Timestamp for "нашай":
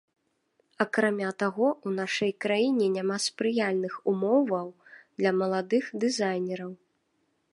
1.99-2.31